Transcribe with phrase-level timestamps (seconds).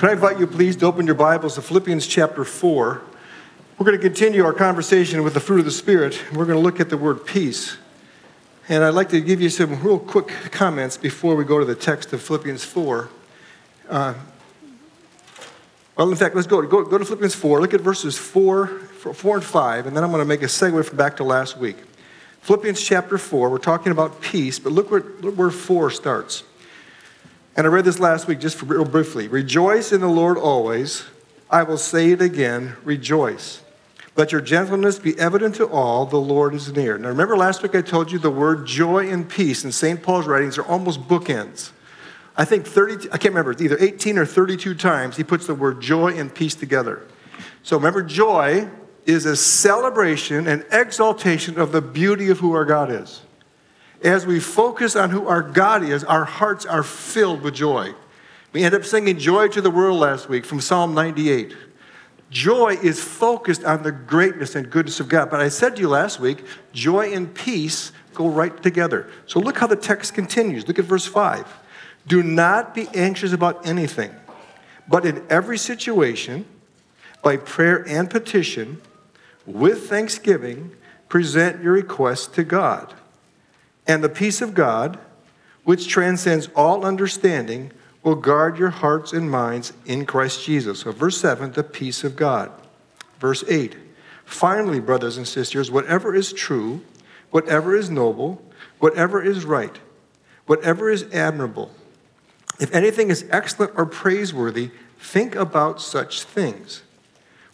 [0.00, 3.02] Can I invite you, please, to open your Bibles to Philippians chapter 4?
[3.76, 6.18] We're going to continue our conversation with the fruit of the Spirit.
[6.26, 7.76] And we're going to look at the word peace.
[8.70, 11.74] And I'd like to give you some real quick comments before we go to the
[11.74, 13.10] text of Philippians 4.
[13.90, 14.14] Uh,
[15.98, 17.60] well, in fact, let's go, go, go to Philippians 4.
[17.60, 20.82] Look at verses 4, 4 and 5, and then I'm going to make a segue
[20.82, 21.76] from back to last week.
[22.40, 26.44] Philippians chapter 4, we're talking about peace, but look where, look where 4 starts.
[27.56, 29.28] And I read this last week just real briefly.
[29.28, 31.04] Rejoice in the Lord always.
[31.50, 33.62] I will say it again, rejoice.
[34.16, 36.96] Let your gentleness be evident to all, the Lord is near.
[36.98, 40.02] Now, remember last week I told you the word joy and peace in St.
[40.02, 41.72] Paul's writings are almost bookends.
[42.36, 45.54] I think 30, I can't remember, it's either 18 or 32 times he puts the
[45.54, 47.02] word joy and peace together.
[47.62, 48.68] So remember, joy
[49.06, 53.22] is a celebration and exaltation of the beauty of who our God is.
[54.02, 57.94] As we focus on who our God is, our hearts are filled with joy.
[58.52, 61.54] We end up singing Joy to the World last week from Psalm 98.
[62.30, 65.30] Joy is focused on the greatness and goodness of God.
[65.30, 69.08] But I said to you last week, joy and peace go right together.
[69.26, 70.66] So look how the text continues.
[70.66, 71.46] Look at verse 5.
[72.06, 74.12] Do not be anxious about anything,
[74.88, 76.44] but in every situation,
[77.22, 78.80] by prayer and petition,
[79.46, 80.72] with thanksgiving,
[81.08, 82.94] present your requests to God.
[83.90, 85.00] And the peace of God,
[85.64, 87.72] which transcends all understanding,
[88.04, 90.82] will guard your hearts and minds in Christ Jesus.
[90.82, 92.52] So, verse 7, the peace of God.
[93.18, 93.74] Verse 8,
[94.24, 96.82] finally, brothers and sisters, whatever is true,
[97.32, 98.40] whatever is noble,
[98.78, 99.76] whatever is right,
[100.46, 101.72] whatever is admirable,
[102.60, 106.82] if anything is excellent or praiseworthy, think about such things.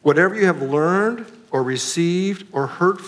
[0.02, 3.00] Whatever you have learned or received or heard,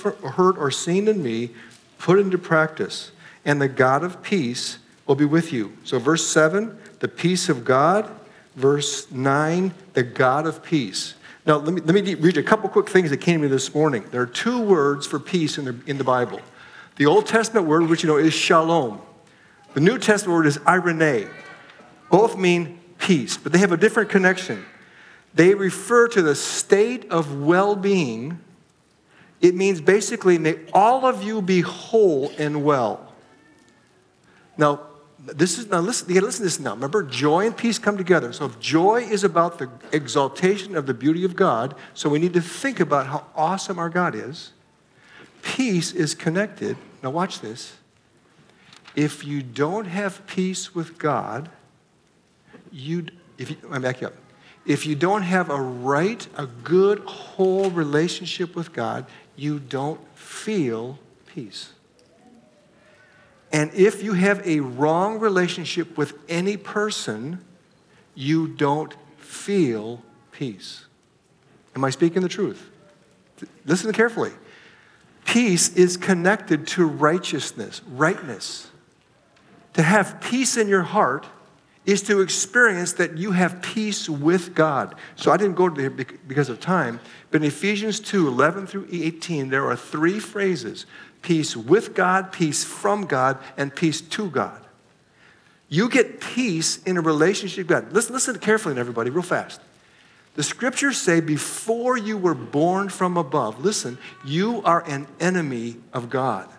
[0.56, 1.50] or seen in me,
[1.98, 3.12] put into practice,
[3.44, 5.76] and the God of peace will be with you.
[5.84, 8.10] So, verse 7, the peace of God.
[8.58, 11.14] Verse 9, the God of peace.
[11.46, 13.48] Now, let me, let me read you a couple quick things that came to me
[13.48, 14.04] this morning.
[14.10, 16.40] There are two words for peace in the, in the Bible.
[16.96, 19.00] The Old Testament word, which you know is shalom.
[19.74, 21.30] The New Testament word is eirene.
[22.10, 24.64] Both mean peace, but they have a different connection.
[25.34, 28.40] They refer to the state of well being.
[29.40, 33.07] It means basically, may all of you be whole and well.
[34.58, 34.80] Now,
[35.18, 36.74] this is now listen, you gotta listen to this now.
[36.74, 38.32] Remember, joy and peace come together.
[38.32, 42.34] So if joy is about the exaltation of the beauty of God, so we need
[42.34, 44.52] to think about how awesome our God is.
[45.42, 46.76] Peace is connected.
[47.02, 47.76] Now watch this.
[48.96, 51.50] If you don't have peace with God,
[52.72, 53.06] you
[53.38, 54.14] if you I'm back you up.
[54.66, 60.98] If you don't have a right, a good, whole relationship with God, you don't feel
[61.26, 61.72] peace.
[63.52, 67.44] And if you have a wrong relationship with any person,
[68.14, 70.84] you don't feel peace.
[71.74, 72.70] Am I speaking the truth?
[73.64, 74.32] Listen carefully.
[75.24, 78.70] Peace is connected to righteousness, rightness.
[79.74, 81.26] To have peace in your heart
[81.88, 84.94] is to experience that you have peace with God.
[85.16, 87.00] So I didn't go there because of time,
[87.30, 90.84] but in Ephesians 2 11 through 18, there are three phrases
[91.22, 94.60] peace with God, peace from God, and peace to God.
[95.70, 97.92] You get peace in a relationship with God.
[97.94, 99.58] Listen, listen carefully, everybody, real fast.
[100.34, 106.10] The scriptures say, before you were born from above, listen, you are an enemy of
[106.10, 106.50] God.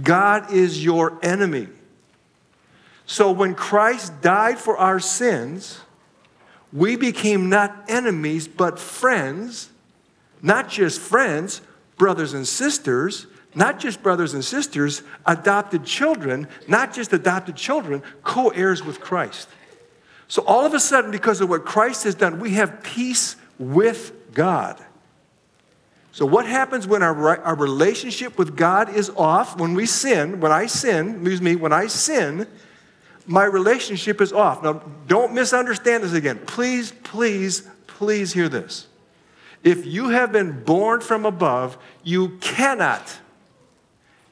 [0.00, 1.66] God is your enemy.
[3.06, 5.80] So when Christ died for our sins,
[6.72, 9.70] we became not enemies, but friends,
[10.42, 11.60] not just friends,
[11.96, 18.48] brothers and sisters, not just brothers and sisters, adopted children, not just adopted children, co
[18.48, 19.48] heirs with Christ.
[20.26, 24.12] So all of a sudden, because of what Christ has done, we have peace with
[24.34, 24.82] God.
[26.10, 29.58] So, what happens when our, our relationship with God is off?
[29.58, 32.46] When we sin, when I sin, excuse me, when I sin,
[33.26, 34.62] my relationship is off.
[34.62, 36.40] Now, don't misunderstand this again.
[36.46, 38.86] Please, please, please hear this.
[39.62, 43.18] If you have been born from above, you cannot,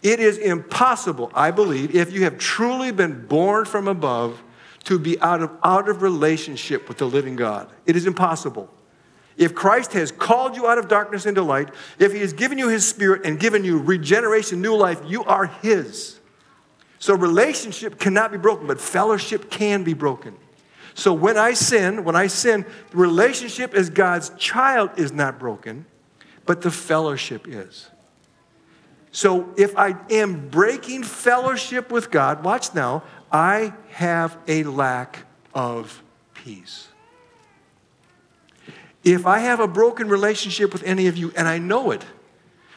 [0.03, 4.43] it is impossible, I believe, if you have truly been born from above,
[4.85, 7.71] to be out of, out of relationship with the living God.
[7.87, 8.69] It is impossible.
[9.37, 12.69] If Christ has called you out of darkness into light, if He has given you
[12.69, 16.19] His Spirit and given you regeneration, new life, you are His.
[17.03, 20.37] So relationship cannot be broken, but fellowship can be broken.
[20.95, 25.85] So when I sin, when I sin, the relationship as God's child is not broken,
[26.47, 27.91] but the fellowship is.
[29.11, 33.03] So if I am breaking fellowship with God, watch now,
[33.33, 36.05] I have a lack of
[36.35, 36.87] peace.
[39.03, 42.05] If I have a broken relationship with any of you, and I know it,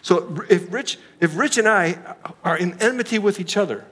[0.02, 3.86] so if Rich, if Rich and I are in enmity with each other,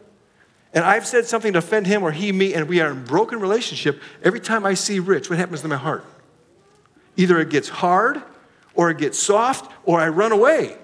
[0.74, 3.40] and I've said something to offend him or he me, and we are in broken
[3.40, 6.04] relationship, every time I see Rich, what happens to my heart?
[7.16, 8.22] Either it gets hard,
[8.76, 10.78] or it gets soft, or I run away.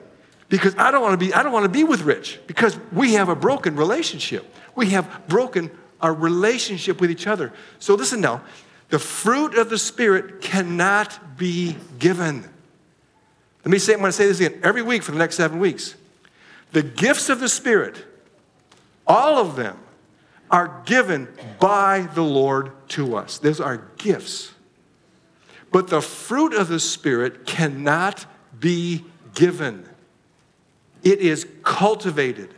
[0.48, 3.14] Because I don't want to be, I don't want to be with Rich because we
[3.14, 4.46] have a broken relationship.
[4.76, 5.72] We have broken
[6.02, 7.54] our relationship with each other.
[7.80, 8.44] So listen now,
[8.90, 12.44] the fruit of the Spirit cannot be given.
[13.64, 15.60] Let me say, I'm going to say this again every week for the next seven
[15.60, 15.96] weeks.
[16.72, 17.96] The gifts of the Spirit,
[19.10, 19.78] all of them,
[20.52, 21.28] are given
[21.60, 23.38] by the Lord to us.
[23.38, 24.52] Those are gifts.
[25.72, 28.26] But the fruit of the Spirit cannot
[28.60, 29.88] be given,
[31.04, 32.54] it is cultivated.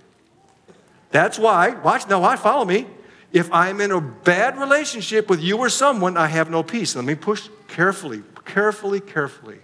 [1.12, 2.88] That's why, watch, now watch, follow me.
[3.34, 6.96] If I'm in a bad relationship with you or someone, I have no peace.
[6.96, 9.60] Let me push carefully, carefully, carefully.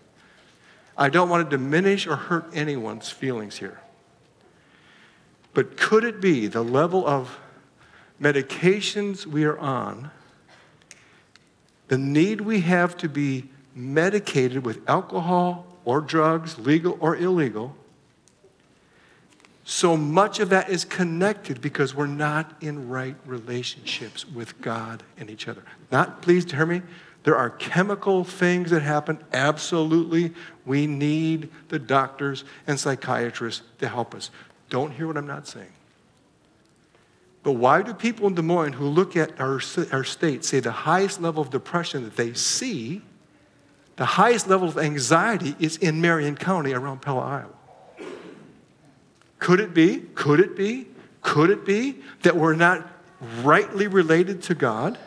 [0.97, 3.79] I don't want to diminish or hurt anyone's feelings here.
[5.57, 7.39] But could it be the level of
[8.21, 10.11] medications we are on,
[11.87, 17.75] the need we have to be medicated with alcohol or drugs, legal or illegal?
[19.63, 25.27] So much of that is connected because we're not in right relationships with God and
[25.27, 25.63] each other.
[25.91, 26.83] Not, please hear me,
[27.23, 29.21] there are chemical things that happen.
[29.33, 30.33] Absolutely.
[30.65, 34.29] We need the doctors and psychiatrists to help us.
[34.69, 35.71] Don't hear what I'm not saying.
[37.43, 39.61] But why do people in Des Moines who look at our,
[39.91, 43.01] our state say the highest level of depression that they see,
[43.95, 48.07] the highest level of anxiety is in Marion County around Pella, Iowa?
[49.39, 49.99] Could it be?
[50.13, 50.87] Could it be?
[51.21, 52.85] Could it be that we're not
[53.43, 54.97] rightly related to God?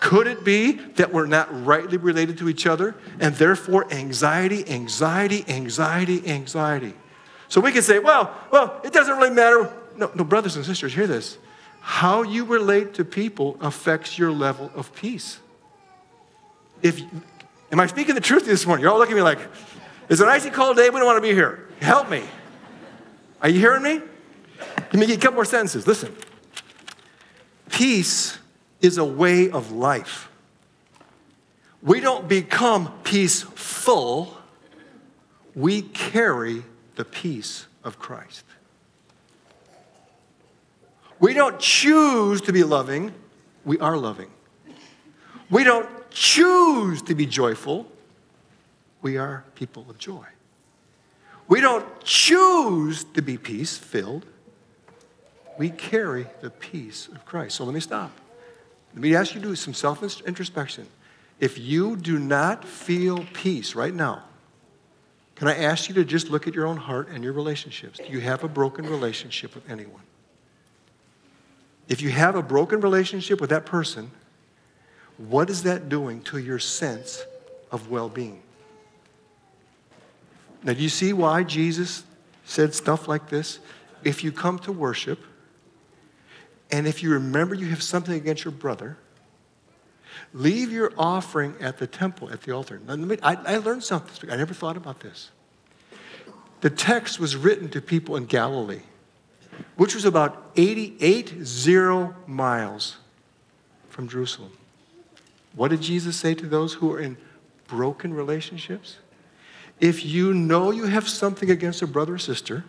[0.00, 5.44] Could it be that we're not rightly related to each other and therefore anxiety, anxiety,
[5.48, 6.94] anxiety, anxiety?
[7.48, 9.72] So we can say, well, well, it doesn't really matter.
[9.96, 11.38] No, no, brothers and sisters, hear this.
[11.80, 15.38] How you relate to people affects your level of peace.
[16.82, 17.00] If
[17.70, 18.82] am I speaking the truth this morning?
[18.82, 19.38] You're all looking at me like,
[20.08, 21.68] it's an icy cold day, we don't want to be here.
[21.80, 22.22] Help me.
[23.40, 24.00] Are you hearing me?
[24.76, 25.86] Let me get a couple more sentences.
[25.86, 26.14] Listen.
[27.70, 28.38] Peace
[28.80, 30.30] is a way of life.
[31.82, 34.36] We don't become peaceful,
[35.54, 36.64] we carry
[36.96, 38.44] the peace of Christ.
[41.18, 43.14] We don't choose to be loving,
[43.64, 44.30] we are loving.
[45.48, 47.86] We don't choose to be joyful,
[49.00, 50.26] we are people of joy.
[51.48, 54.26] We don't choose to be peace filled,
[55.58, 57.56] we carry the peace of Christ.
[57.56, 58.10] So let me stop.
[58.92, 60.86] Let me ask you to do some self introspection.
[61.38, 64.24] If you do not feel peace right now,
[65.36, 67.98] can I ask you to just look at your own heart and your relationships?
[67.98, 70.02] Do you have a broken relationship with anyone?
[71.88, 74.10] If you have a broken relationship with that person,
[75.18, 77.22] what is that doing to your sense
[77.70, 78.42] of well being?
[80.62, 82.02] Now, do you see why Jesus
[82.44, 83.60] said stuff like this?
[84.04, 85.20] If you come to worship,
[86.70, 88.96] and if you remember you have something against your brother,
[90.32, 92.78] leave your offering at the temple, at the altar.
[92.80, 94.30] Me, I, I learned something.
[94.30, 95.30] I never thought about this.
[96.60, 98.82] The text was written to people in Galilee,
[99.76, 102.96] which was about 88 zero miles
[103.88, 104.52] from Jerusalem.
[105.54, 107.16] What did Jesus say to those who are in
[107.68, 108.98] broken relationships?
[109.80, 112.64] If you know you have something against a brother or sister,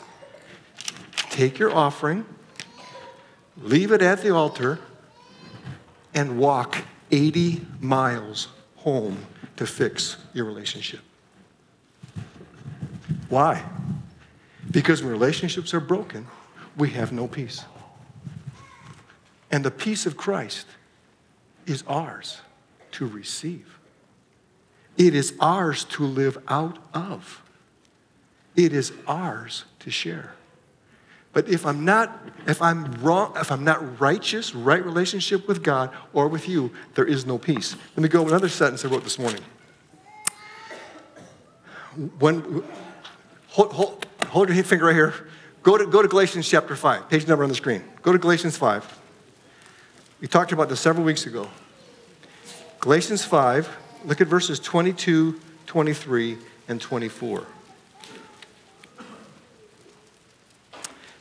[1.30, 2.26] take your offering
[3.62, 4.80] leave it at the altar,
[6.14, 11.00] and walk 80 miles home to fix your relationship.
[13.30, 13.64] Why?
[14.72, 16.28] Because when relationships are broken,
[16.76, 17.64] we have no peace.
[19.52, 20.68] And the peace of Christ
[21.66, 22.42] is ours
[22.92, 23.80] to receive.
[24.98, 27.44] It is ours to live out of.
[28.56, 30.34] It is ours to share.
[31.38, 35.92] But if I'm not, if I'm wrong, if I'm not righteous, right relationship with God
[36.12, 37.76] or with you, there is no peace.
[37.96, 39.42] Let me go another sentence I wrote this morning.
[42.18, 42.64] When,
[43.50, 45.14] hold, hold, hold your finger right here.
[45.62, 47.84] Go to, go to Galatians chapter 5, page number on the screen.
[48.02, 49.00] Go to Galatians 5.
[50.22, 51.48] We talked about this several weeks ago.
[52.80, 57.46] Galatians 5, look at verses 22, 23, and 24.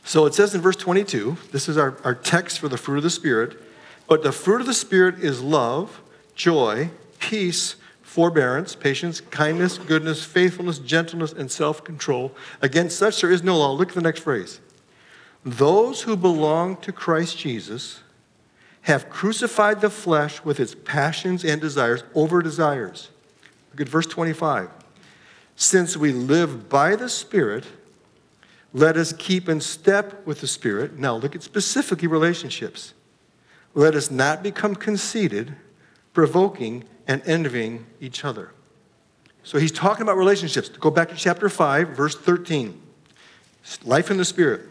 [0.07, 3.03] So it says in verse 22, this is our, our text for the fruit of
[3.03, 3.61] the Spirit.
[4.07, 6.01] But the fruit of the Spirit is love,
[6.33, 12.31] joy, peace, forbearance, patience, kindness, goodness, faithfulness, gentleness, and self control.
[12.61, 13.73] Against such there is no law.
[13.73, 14.61] Look at the next phrase.
[15.43, 17.99] Those who belong to Christ Jesus
[18.83, 23.09] have crucified the flesh with its passions and desires over desires.
[23.71, 24.69] Look at verse 25.
[25.57, 27.65] Since we live by the Spirit,
[28.73, 30.97] let us keep in step with the Spirit.
[30.97, 32.93] Now, look at specifically relationships.
[33.73, 35.55] Let us not become conceited,
[36.13, 38.51] provoking, and envying each other.
[39.43, 40.69] So he's talking about relationships.
[40.69, 42.81] Go back to chapter 5, verse 13.
[43.83, 44.61] Life in the Spirit.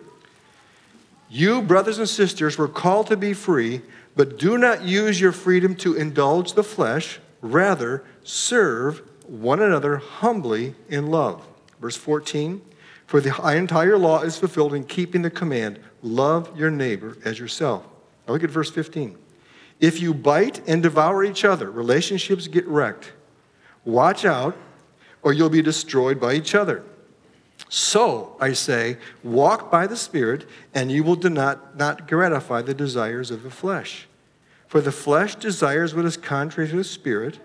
[1.29, 3.83] You, brothers and sisters, were called to be free,
[4.15, 7.19] but do not use your freedom to indulge the flesh.
[7.41, 11.47] Rather, serve one another humbly in love.
[11.81, 12.61] Verse 14
[13.07, 17.85] For the entire law is fulfilled in keeping the command love your neighbor as yourself.
[18.27, 19.17] Now look at verse 15.
[19.79, 23.13] If you bite and devour each other, relationships get wrecked.
[23.85, 24.57] Watch out,
[25.23, 26.83] or you'll be destroyed by each other.
[27.69, 33.31] So, I say, walk by the Spirit, and you will not, not gratify the desires
[33.31, 34.07] of the flesh.
[34.69, 37.39] For the flesh desires what is contrary to the Spirit,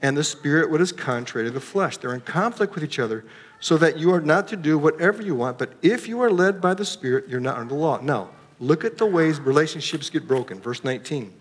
[0.00, 1.96] and the Spirit what is contrary to the flesh.
[1.96, 3.24] They're in conflict with each other,
[3.60, 6.60] so that you are not to do whatever you want, but if you are led
[6.60, 8.00] by the Spirit, you're not under the law.
[8.00, 10.60] Now, look at the ways relationships get broken.
[10.60, 11.34] Verse 19.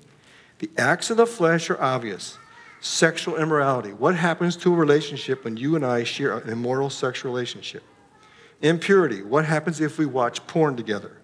[0.60, 2.38] The acts of the flesh are obvious
[2.80, 3.92] sexual immorality.
[3.92, 7.84] What happens to a relationship when you and I share an immoral sexual relationship?
[8.62, 9.22] Impurity.
[9.22, 11.17] What happens if we watch porn together?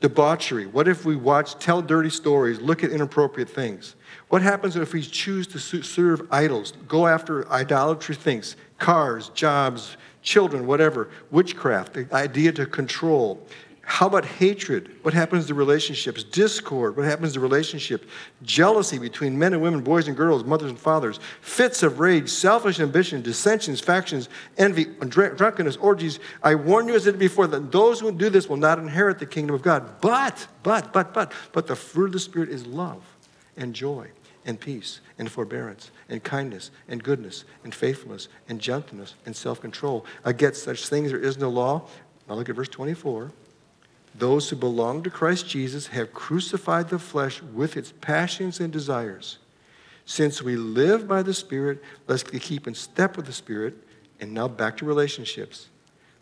[0.00, 0.66] Debauchery.
[0.66, 3.96] What if we watch, tell dirty stories, look at inappropriate things?
[4.28, 10.66] What happens if we choose to serve idols, go after idolatry things, cars, jobs, children,
[10.66, 13.46] whatever, witchcraft, the idea to control,
[13.82, 14.90] how about hatred?
[15.02, 16.22] What happens to relationships?
[16.22, 16.96] Discord.
[16.96, 18.06] What happens to relationships?
[18.42, 21.18] Jealousy between men and women, boys and girls, mothers and fathers.
[21.40, 26.20] Fits of rage, selfish ambition, dissensions, factions, envy, drunkenness, orgies.
[26.42, 29.18] I warn you as I did before that those who do this will not inherit
[29.18, 30.00] the kingdom of God.
[30.00, 33.02] But, but, but, but, but the fruit of the Spirit is love
[33.56, 34.08] and joy
[34.44, 40.04] and peace and forbearance and kindness and goodness and faithfulness and gentleness and self control.
[40.24, 41.88] Against such things there is no law.
[42.28, 43.32] Now look at verse 24.
[44.20, 49.38] Those who belong to Christ Jesus have crucified the flesh with its passions and desires.
[50.04, 53.74] Since we live by the Spirit, let's keep in step with the Spirit.
[54.20, 55.70] And now back to relationships.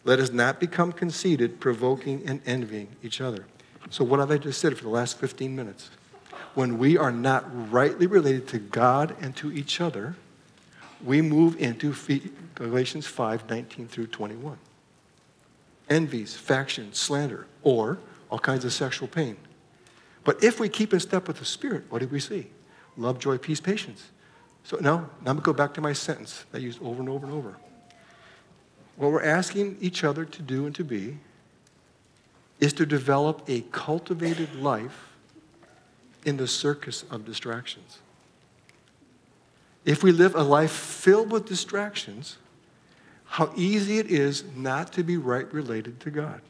[0.04, 3.46] Let us not become conceited, provoking and envying each other.
[3.90, 5.90] So, what have I just said for the last 15 minutes?
[6.54, 10.14] When we are not rightly related to God and to each other,
[11.04, 11.92] we move into
[12.54, 14.56] Galatians 5 19 through 21
[15.90, 17.98] envies, factions, slander, or
[18.30, 19.36] all kinds of sexual pain.
[20.24, 22.48] But if we keep in step with the Spirit, what do we see?
[22.96, 24.10] Love, joy, peace, patience.
[24.64, 27.00] So now, now I'm going to go back to my sentence that I used over
[27.00, 27.56] and over and over.
[28.96, 31.18] What we're asking each other to do and to be
[32.60, 35.08] is to develop a cultivated life
[36.24, 38.00] in the circus of distractions.
[39.84, 42.36] If we live a life filled with distractions,
[43.28, 46.40] how easy it is not to be right related to God.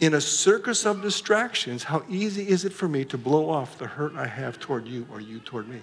[0.00, 3.86] In a circus of distractions, how easy is it for me to blow off the
[3.86, 5.80] hurt I have toward you or you toward me?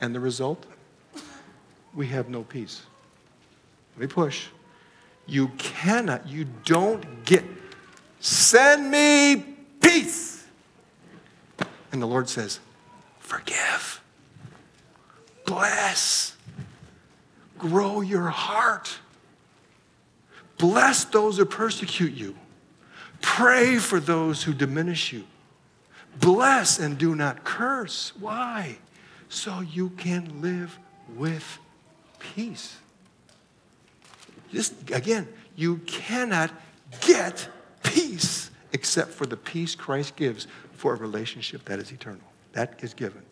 [0.00, 0.64] And the result?
[1.94, 2.82] We have no peace.
[3.94, 4.46] Let me push.
[5.26, 7.44] You cannot, you don't get,
[8.20, 9.44] send me
[9.80, 10.46] peace.
[11.92, 12.60] And the Lord says,
[13.20, 14.02] forgive,
[15.44, 16.34] bless
[17.64, 18.98] grow your heart.
[20.58, 22.36] Bless those who persecute you.
[23.22, 25.24] Pray for those who diminish you.
[26.20, 28.12] Bless and do not curse.
[28.20, 28.76] Why?
[29.30, 30.78] So you can live
[31.16, 31.58] with
[32.18, 32.76] peace.
[34.52, 36.52] Just again, you cannot
[37.00, 37.48] get
[37.82, 42.20] peace except for the peace Christ gives for a relationship that is eternal.
[42.52, 43.22] That is given.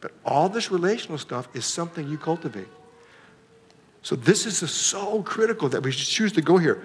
[0.00, 2.66] But all this relational stuff is something you cultivate.
[4.02, 6.84] So this is so critical that we should choose to go here.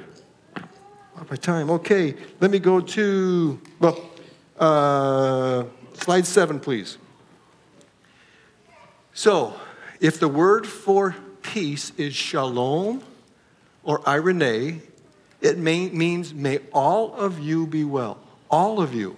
[1.18, 1.70] Off my time.
[1.70, 4.10] Okay, let me go to well,
[4.60, 6.98] uh, slide seven, please.
[9.14, 9.54] So,
[10.02, 13.02] if the word for peace is shalom
[13.84, 14.82] or eirene,
[15.40, 18.18] it may, means may all of you be well.
[18.50, 19.16] All of you.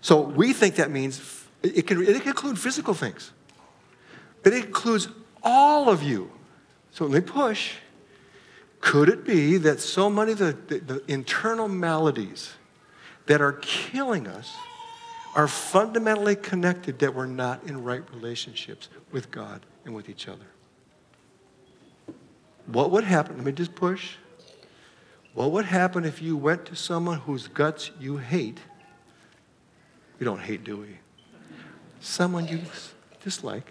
[0.00, 3.32] So we think that means it can, it can include physical things,
[4.44, 5.08] it includes
[5.42, 6.30] all of you.
[6.92, 7.74] So let me push.
[8.80, 12.52] Could it be that so many of the, the, the internal maladies
[13.26, 14.54] that are killing us
[15.34, 20.46] are fundamentally connected that we're not in right relationships with God and with each other.
[22.66, 23.36] What would happen?
[23.36, 24.16] Let me just push.
[25.34, 28.58] What would happen if you went to someone whose guts you hate?
[30.18, 30.98] We don't hate, do we?
[32.00, 32.60] Someone you
[33.22, 33.70] dislike.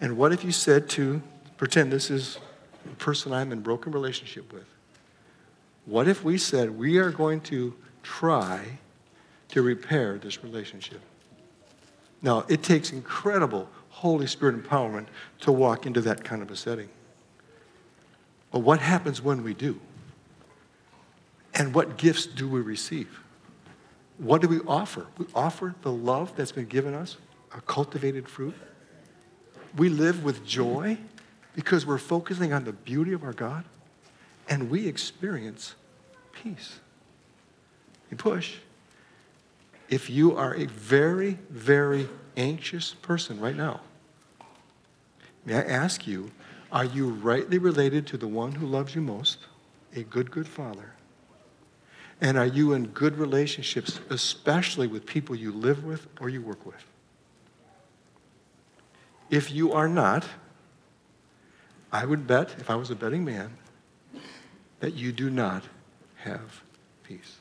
[0.00, 1.22] And what if you said to,
[1.62, 2.38] pretend this is
[2.86, 4.66] a person I'm in broken relationship with.
[5.86, 8.80] What if we said we are going to try
[9.50, 11.00] to repair this relationship?
[12.20, 15.06] Now, it takes incredible Holy Spirit empowerment
[15.42, 16.88] to walk into that kind of a setting.
[18.50, 19.78] But what happens when we do?
[21.54, 23.20] And what gifts do we receive?
[24.18, 25.06] What do we offer?
[25.16, 27.18] We offer the love that's been given us,
[27.56, 28.56] a cultivated fruit.
[29.76, 30.98] We live with joy
[31.54, 33.64] because we're focusing on the beauty of our God,
[34.48, 35.74] and we experience
[36.32, 36.80] peace.
[38.10, 38.56] You push.
[39.88, 43.80] If you are a very, very anxious person right now,
[45.44, 46.30] may I ask you,
[46.70, 49.38] are you rightly related to the one who loves you most,
[49.94, 50.94] a good, good father?
[52.22, 56.64] And are you in good relationships, especially with people you live with or you work
[56.64, 56.84] with?
[59.28, 60.24] If you are not,
[61.92, 63.50] I would bet, if I was a betting man,
[64.80, 65.62] that you do not
[66.16, 66.62] have
[67.04, 67.36] peace.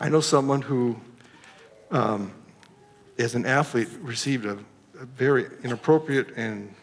[0.00, 0.96] I know someone who,
[1.90, 2.32] um,
[3.18, 4.58] as an athlete, received a,
[4.98, 6.74] a, very inappropriate and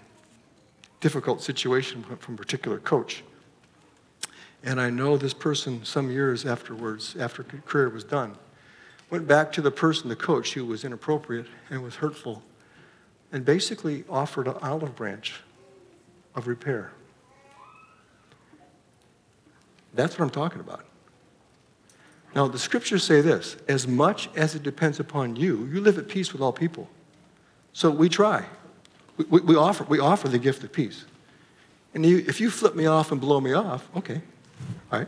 [0.99, 3.23] difficult situation from a particular coach.
[4.63, 8.37] And I know this person, some years afterwards, after career was done,
[9.09, 12.43] went back to the person, the coach, who was inappropriate and was hurtful,
[13.31, 15.41] and basically offered an olive branch
[16.35, 16.91] of repair.
[19.93, 20.85] That's what I'm talking about.
[22.33, 26.07] Now, the scriptures say this as much as it depends upon you, you live at
[26.07, 26.89] peace with all people.
[27.73, 28.45] So we try.
[29.17, 31.05] We, we, we offer, we offer the gift of peace.
[31.93, 34.21] And you, if you flip me off and blow me off, okay,
[34.91, 35.07] all right.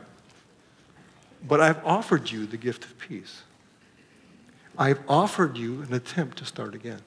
[1.48, 3.44] But I've offered you the gift of peace.
[4.78, 7.02] I've offered you an attempt to start again.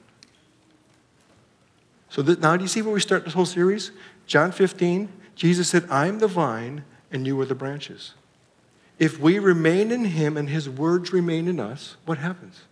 [2.09, 3.90] So that, now, do you see where we start this whole series?
[4.27, 8.14] John 15, Jesus said, I'm the vine and you are the branches.
[8.99, 12.62] If we remain in him and his words remain in us, what happens?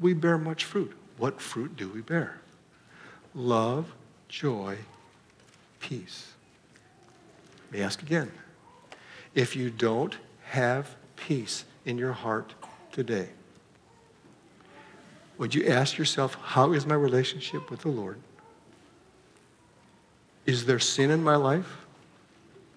[0.00, 0.92] We bear much fruit.
[1.18, 2.40] What fruit do we bear?
[3.34, 3.94] Love,
[4.28, 4.78] joy,
[5.80, 6.32] peace.
[7.64, 8.32] Let me ask again.
[9.34, 10.16] If you don't
[10.46, 12.54] have peace in your heart
[12.90, 13.28] today,
[15.38, 18.18] would you ask yourself, how is my relationship with the Lord?
[20.46, 21.84] Is there sin in my life?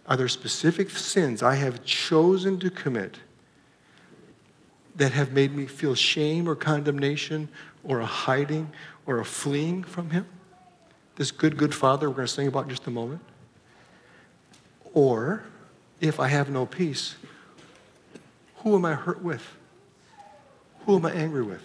[0.08, 3.20] Are there specific sins I have chosen to commit
[4.96, 7.48] that have made me feel shame or condemnation
[7.84, 8.72] or a hiding
[9.06, 10.26] or a fleeing from Him?
[11.16, 13.22] This good, good Father we're going to sing about in just a moment.
[14.94, 15.44] Or
[16.02, 17.16] if I have no peace,
[18.58, 19.46] who am I hurt with?
[20.86, 21.62] Who am I angry with?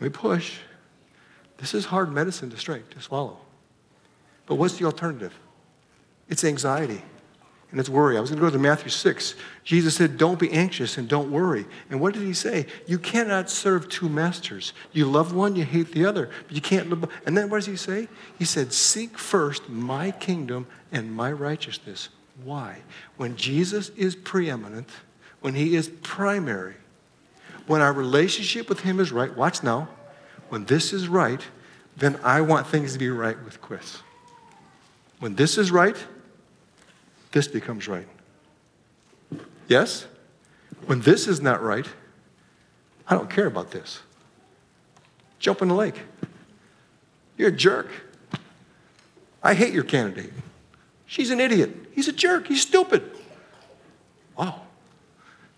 [0.00, 0.58] Let me push.
[1.58, 3.38] This is hard medicine to straight, to swallow.
[4.48, 5.38] But what's the alternative?
[6.28, 7.02] It's anxiety
[7.70, 8.16] and it's worry.
[8.16, 9.34] I was going to go to Matthew 6.
[9.62, 11.66] Jesus said, Don't be anxious and don't worry.
[11.90, 12.66] And what did he say?
[12.86, 14.72] You cannot serve two masters.
[14.92, 16.30] You love one, you hate the other.
[16.46, 17.10] But you can't live.
[17.26, 18.08] And then what does he say?
[18.38, 22.08] He said, Seek first my kingdom and my righteousness.
[22.42, 22.78] Why?
[23.18, 24.88] When Jesus is preeminent,
[25.40, 26.76] when he is primary,
[27.66, 29.88] when our relationship with him is right, watch now,
[30.48, 31.42] when this is right,
[31.98, 33.98] then I want things to be right with Chris.
[35.20, 35.96] When this is right,
[37.32, 38.06] this becomes right.
[39.66, 40.06] Yes?
[40.86, 41.86] When this is not right,
[43.06, 44.00] I don't care about this.
[45.38, 46.00] Jump in the lake.
[47.36, 47.88] You're a jerk.
[49.42, 50.32] I hate your candidate.
[51.06, 51.74] She's an idiot.
[51.92, 52.46] He's a jerk.
[52.48, 53.02] He's stupid.
[54.36, 54.62] Wow.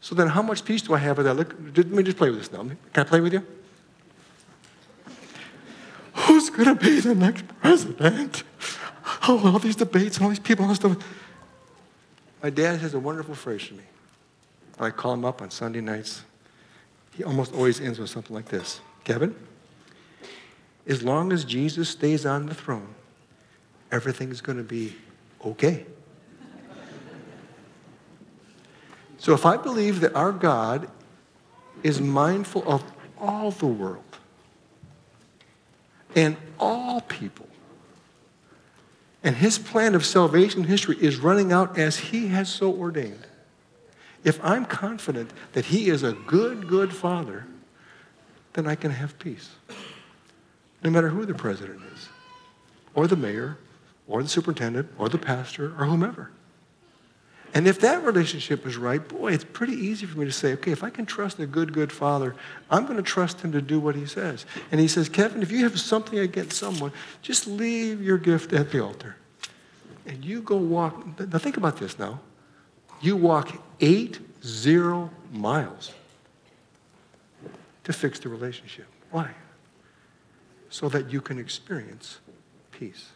[0.01, 1.35] So then, how much peace do I have with that?
[1.35, 2.61] Look, let me just play with this now.
[2.61, 3.47] Can I play with you?
[6.15, 8.45] Who's going to be the next president?
[9.33, 11.09] Oh, all these debates and all these people and all this stuff.
[12.43, 13.85] My dad has a wonderful phrase for me.
[14.81, 16.25] I call him up on Sunday nights.
[17.15, 19.37] He almost always ends with something like this Kevin,
[20.85, 22.93] as long as Jesus stays on the throne,
[23.93, 24.97] everything's going to be
[25.47, 25.87] okay.
[29.17, 30.91] so if I believe that our God
[31.85, 32.83] is mindful of
[33.17, 34.03] all the world
[36.17, 37.47] and all people,
[39.23, 43.27] and his plan of salvation history is running out as he has so ordained.
[44.23, 47.47] If I'm confident that He is a good, good Father,
[48.53, 49.51] then I can have peace.
[50.83, 52.09] No matter who the president is,
[52.95, 53.59] or the mayor,
[54.07, 56.31] or the superintendent, or the pastor, or whomever.
[57.53, 60.71] And if that relationship is right, boy, it's pretty easy for me to say, okay,
[60.71, 62.37] if I can trust a good, good father,
[62.71, 64.47] I'm going to trust him to do what he says.
[64.71, 68.71] And he says, Kevin, if you have something against someone, just leave your gift at
[68.71, 69.17] the altar.
[70.07, 71.19] And you go walk.
[71.19, 72.21] Now, think about this now.
[73.01, 75.93] You walk eight zero miles
[77.85, 78.87] to fix the relationship.
[79.11, 79.33] Why?
[80.69, 82.21] So that you can experience
[82.71, 83.09] peace.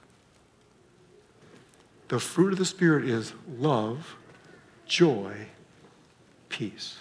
[2.09, 4.17] The fruit of the Spirit is love
[4.87, 5.35] joy,
[6.49, 6.99] peace.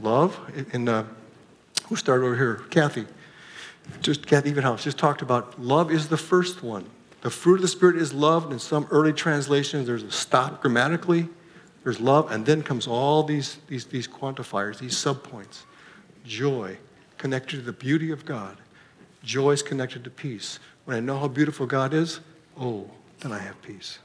[0.00, 0.38] Love,
[0.72, 1.04] and uh,
[1.88, 2.56] who started over here?
[2.70, 3.06] Kathy.
[4.00, 6.84] Just Kathy Evenhouse just talked about love is the first one.
[7.22, 8.44] The fruit of the Spirit is love.
[8.44, 11.28] And in some early translations, there's a stop grammatically.
[11.82, 15.62] There's love, and then comes all these, these, these quantifiers, these subpoints.
[16.24, 16.78] Joy,
[17.16, 18.56] connected to the beauty of God.
[19.22, 20.58] Joy is connected to peace.
[20.84, 22.20] When I know how beautiful God is,
[22.58, 24.00] oh, then I have peace.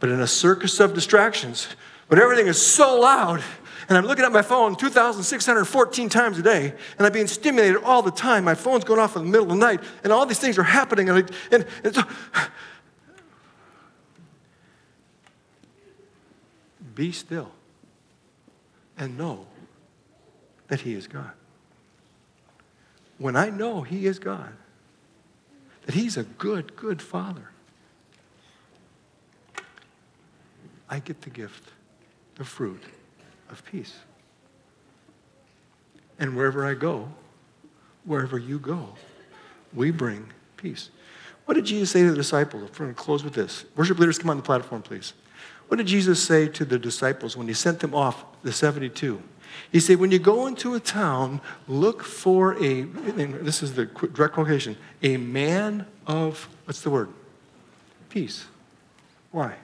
[0.00, 1.68] But in a circus of distractions,
[2.08, 3.42] when everything is so loud,
[3.88, 8.02] and I'm looking at my phone 2,614 times a day, and I'm being stimulated all
[8.02, 8.44] the time.
[8.44, 10.62] My phone's going off in the middle of the night, and all these things are
[10.62, 11.08] happening.
[11.08, 12.02] And, I, and, and so,
[16.94, 17.50] be still
[18.98, 19.46] and know
[20.68, 21.32] that He is God.
[23.16, 24.52] When I know He is God,
[25.86, 27.50] that He's a good, good Father,
[30.90, 31.70] I get the gift,
[32.36, 32.82] the fruit
[33.50, 33.94] of peace.
[36.18, 37.08] And wherever I go,
[38.04, 38.88] wherever you go,
[39.72, 40.90] we bring peace.
[41.44, 42.62] What did Jesus say to the disciples?
[42.62, 43.64] We're going to close with this.
[43.76, 45.14] Worship leaders, come on the platform, please.
[45.68, 49.22] What did Jesus say to the disciples when he sent them off, the 72?
[49.70, 54.34] He said, when you go into a town, look for a, this is the direct
[54.34, 57.08] quotation, a man of, what's the word?
[58.08, 58.46] Peace.
[59.30, 59.54] Why?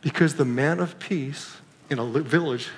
[0.00, 1.56] Because the man of peace
[1.90, 2.68] in a village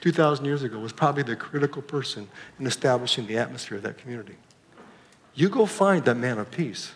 [0.00, 4.36] 2,000 years ago was probably the critical person in establishing the atmosphere of that community.
[5.34, 6.92] You go find that man of peace,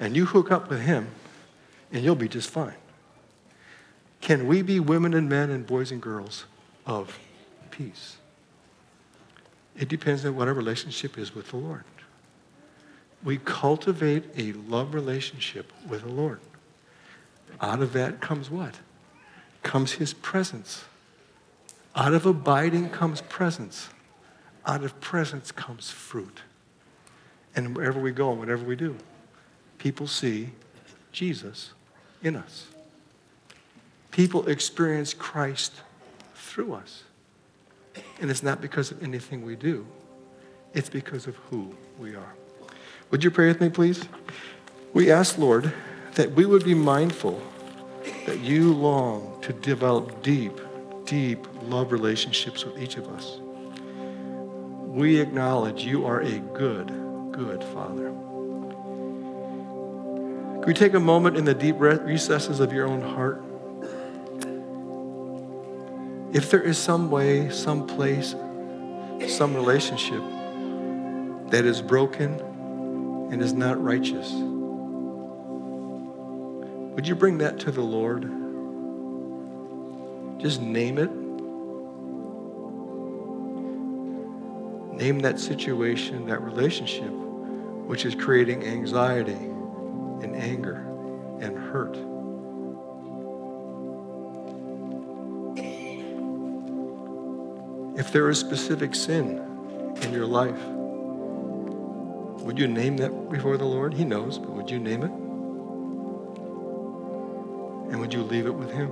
[0.00, 1.08] and you hook up with him,
[1.92, 2.74] and you'll be just fine.
[4.20, 6.44] Can we be women and men and boys and girls
[6.86, 7.18] of
[7.70, 8.16] peace?
[9.76, 11.84] It depends on what our relationship is with the Lord.
[13.24, 16.40] We cultivate a love relationship with the Lord.
[17.60, 18.78] Out of that comes what?
[19.62, 20.84] Comes his presence.
[21.94, 23.88] Out of abiding comes presence.
[24.66, 26.40] Out of presence comes fruit.
[27.54, 28.96] And wherever we go whatever we do,
[29.78, 30.50] people see
[31.12, 31.72] Jesus
[32.22, 32.66] in us.
[34.10, 35.72] People experience Christ
[36.34, 37.04] through us.
[38.20, 39.86] And it's not because of anything we do,
[40.72, 42.34] it's because of who we are.
[43.10, 44.02] Would you pray with me, please?
[44.94, 45.72] We ask, Lord,
[46.14, 47.42] that we would be mindful
[48.26, 50.60] that you long to develop deep,
[51.04, 53.40] deep love relationships with each of us.
[54.86, 56.88] We acknowledge you are a good,
[57.32, 58.10] good Father.
[60.60, 63.42] Can we take a moment in the deep recesses of your own heart?
[66.32, 68.34] If there is some way, some place,
[69.28, 70.22] some relationship
[71.50, 72.40] that is broken
[73.32, 74.32] and is not righteous,
[76.94, 78.22] would you bring that to the Lord?
[80.38, 81.10] Just name it.
[84.94, 87.10] Name that situation, that relationship,
[87.86, 90.86] which is creating anxiety and anger
[91.40, 91.96] and hurt.
[97.98, 99.38] If there is specific sin
[100.02, 100.60] in your life,
[102.42, 103.94] would you name that before the Lord?
[103.94, 105.21] He knows, but would you name it?
[108.12, 108.90] Would you leave it with Him?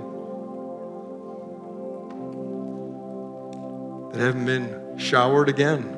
[4.09, 5.93] That haven't been showered again,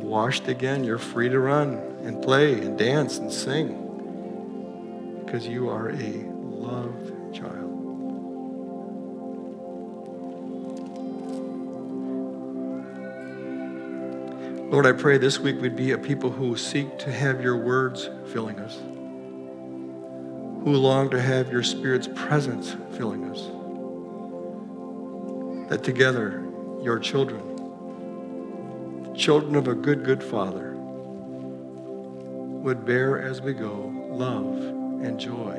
[0.00, 5.88] washed again, you're free to run and play and dance and sing because you are
[5.90, 7.64] a loved child.
[14.70, 18.08] Lord, I pray this week we'd be a people who seek to have your words
[18.30, 18.78] filling us
[20.68, 23.40] who long to have your Spirit's presence filling us.
[25.70, 26.44] That together,
[26.82, 27.40] your children,
[29.16, 34.58] children of a good, good Father, would bear as we go love
[35.02, 35.54] and joy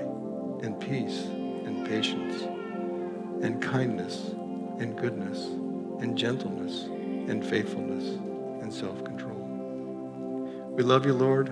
[0.62, 2.44] and peace and patience
[3.44, 4.28] and kindness
[4.78, 5.44] and goodness
[6.04, 8.04] and gentleness and faithfulness
[8.62, 9.40] and self control.
[10.70, 11.48] We love you, Lord.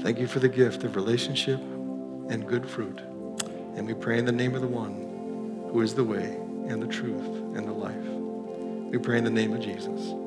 [0.00, 1.60] Thank you for the gift of relationship
[2.28, 3.00] and good fruit.
[3.76, 6.36] And we pray in the name of the one who is the way
[6.68, 7.94] and the truth and the life.
[8.90, 10.23] We pray in the name of Jesus.